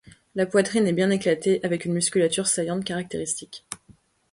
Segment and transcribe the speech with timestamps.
[0.33, 3.67] La poitrine est bien éclatée avec une musculature saillante caractéristique.